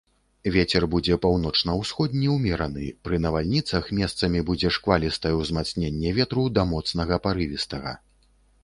[0.53, 7.97] Вецер будзе паўночна-ўсходні ўмераны, пры навальніцах месцамі будзе шквалістае ўзмацненне ветру да моцнага парывістага.